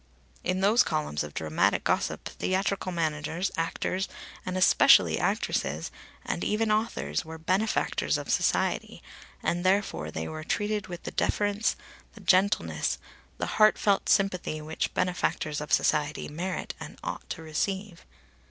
[0.43, 4.09] In those columns of dramatic gossip theatrical managers, actors,
[4.47, 5.91] and especially actresses,
[6.25, 9.03] and even authors, were benefactors of society,
[9.43, 11.75] and therefore they were treated with the deference,
[12.13, 12.97] the gentleness,
[13.37, 18.03] the heartfelt sympathy which benefactors of society merit and ought to receive.